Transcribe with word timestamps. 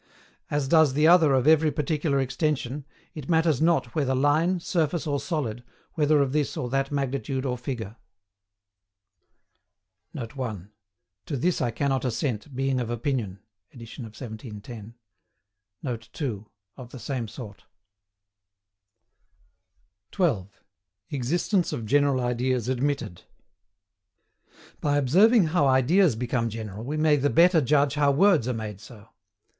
As 0.49 0.67
does 0.67 0.93
the 0.93 1.07
other 1.07 1.35
of 1.35 1.45
every 1.45 1.69
particular 1.71 2.19
extension, 2.19 2.85
it 3.13 3.29
matters 3.29 3.61
not 3.61 3.93
whether 3.93 4.15
line, 4.15 4.59
surface, 4.59 5.05
or 5.05 5.19
solid, 5.19 5.63
whether 5.93 6.23
of 6.23 6.31
this 6.33 6.57
or 6.57 6.71
that 6.71 6.89
magnitude 6.91 7.45
or 7.45 7.55
figure. 7.55 7.97
[Note 10.11 10.35
1: 10.35 10.71
"TO 11.27 11.37
THIS 11.37 11.61
I 11.61 11.69
CANNOT 11.69 12.03
ASSENT, 12.03 12.55
BEING 12.55 12.79
OF 12.79 12.89
OPINION," 12.89 13.41
edit 13.71 13.93
of 13.99 14.05
1710.] 14.17 14.95
[Note 15.83 16.09
2: 16.13 16.47
Of 16.77 16.89
the 16.89 16.97
same 16.97 17.27
sort.] 17.27 17.65
12. 20.09 20.49
EXISTENCE 21.11 21.71
OF 21.71 21.85
GENERAL 21.85 22.21
IDEAS 22.21 22.67
ADMITTED. 22.69 23.21
By 24.79 24.97
observing 24.97 25.43
how 25.49 25.67
ideas 25.67 26.15
become 26.15 26.49
general 26.49 26.83
we 26.83 26.97
may 26.97 27.17
the 27.17 27.29
better 27.29 27.61
judge 27.61 27.93
how 27.93 28.09
words 28.09 28.47
are 28.47 28.53
made 28.55 28.81
so. 28.81 29.09